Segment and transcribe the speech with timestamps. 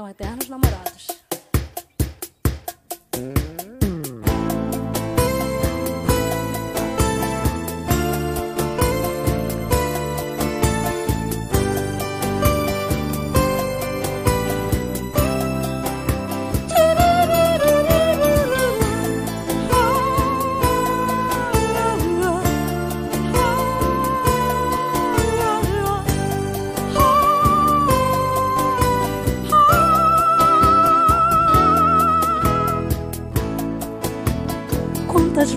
[0.00, 1.08] são eternos namorados.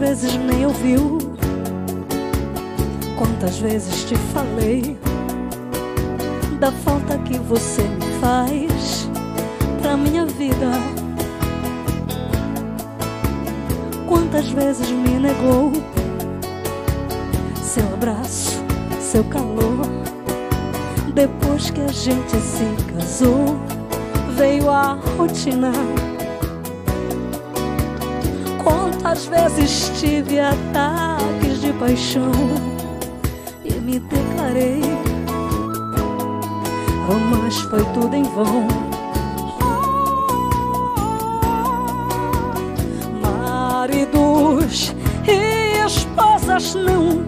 [0.05, 1.17] Vezes nem ouviu?
[3.17, 4.97] Quantas vezes te falei
[6.59, 9.09] da falta que você me faz
[9.81, 10.71] pra minha vida?
[14.05, 15.71] Quantas vezes me negou
[17.61, 18.61] seu abraço,
[18.99, 19.87] seu calor?
[21.13, 23.57] Depois que a gente se casou,
[24.35, 25.71] veio a rotina.
[29.13, 32.31] Quantas vezes tive ataques de paixão
[33.63, 34.81] e me declarei,
[37.29, 38.67] mas foi tudo em vão.
[43.21, 44.95] Maridos
[45.27, 47.23] e esposas não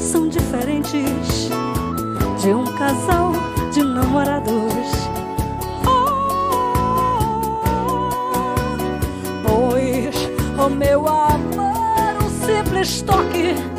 [0.00, 1.48] são diferentes
[2.40, 3.30] de um casal
[3.72, 5.01] de namorados.
[12.82, 13.71] Um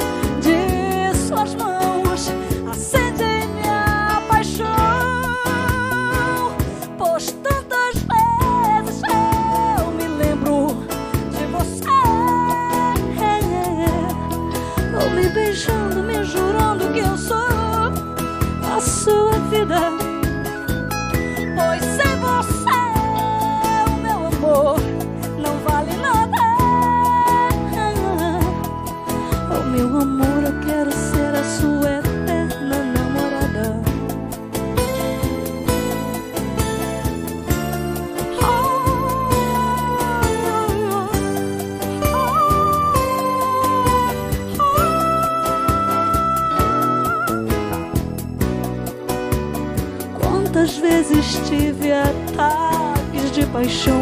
[51.24, 54.02] vezes tive ataques de paixão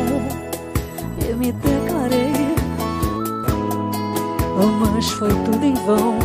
[1.20, 2.56] e me declarei,
[4.58, 6.18] oh, mas foi tudo em vão.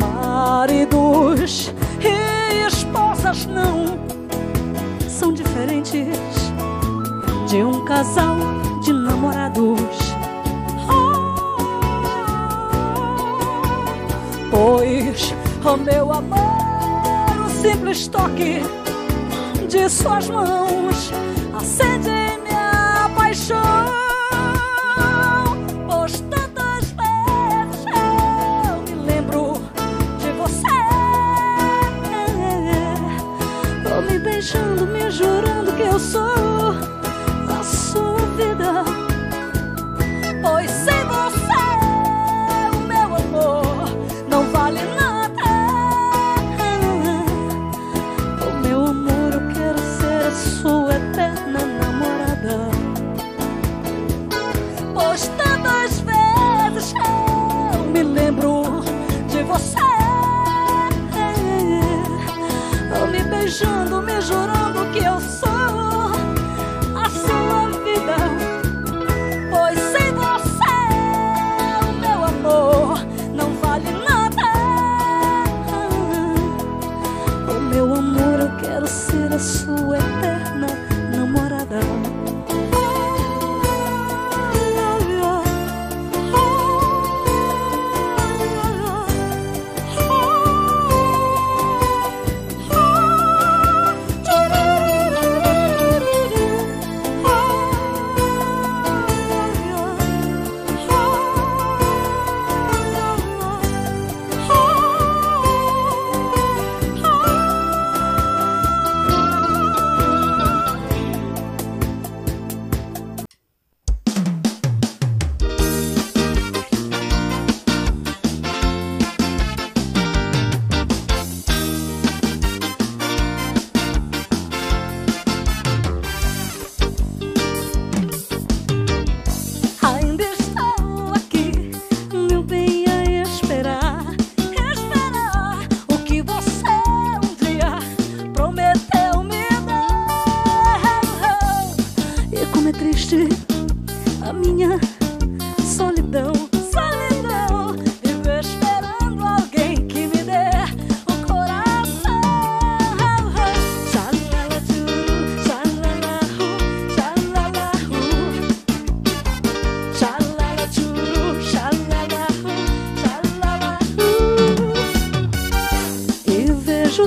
[0.00, 3.98] Maridos e esposas não
[5.08, 6.52] são diferentes
[7.48, 8.36] de um casal
[8.84, 9.85] de namorados.
[15.66, 18.60] Pois o meu amor, o simples toque
[19.68, 21.10] de suas mãos
[21.58, 23.58] acende minha paixão.
[25.88, 27.84] Pois tantas vezes
[28.68, 29.54] eu me lembro
[30.20, 30.78] de você,
[33.82, 36.76] Tô me beijando, me jurando que eu sou
[37.48, 39.05] a sua vida.
[63.56, 64.45] Beijando, me jurando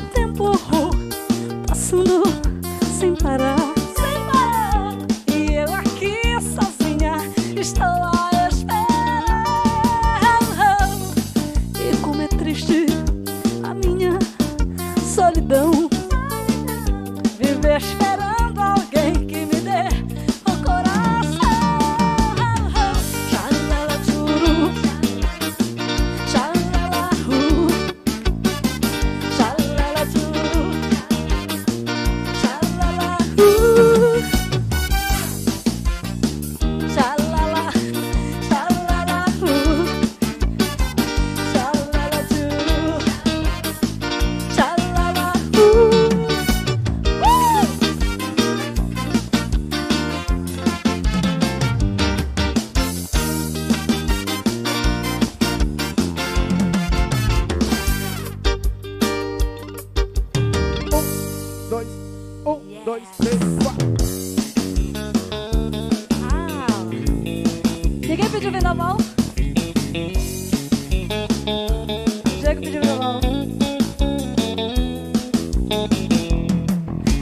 [0.02, 0.52] tempo
[1.68, 2.24] passando
[3.00, 3.58] sem parar.
[3.58, 3.79] Sem parar.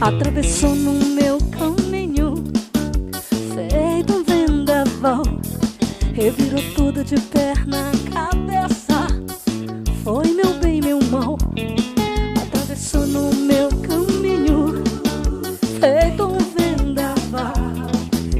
[0.00, 2.34] atravessou no meu caminho,
[3.54, 5.22] feito um vendaval,
[6.14, 9.08] revirou tudo de perna cabeça.
[10.04, 11.36] Foi meu bem, meu mal,
[12.42, 14.84] atravessou no meu caminho,
[15.80, 17.54] feito um vendaval,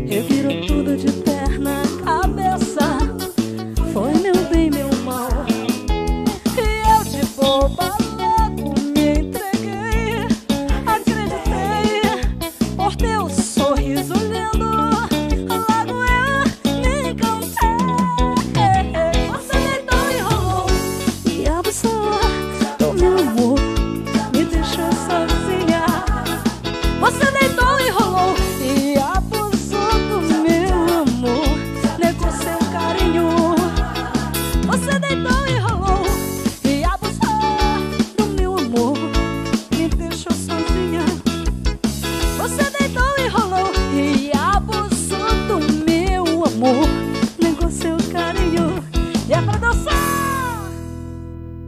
[0.06, 2.98] revirou tudo de perna cabeça.
[3.92, 5.28] Foi meu bem, meu mal,
[6.56, 8.07] e eu de boba.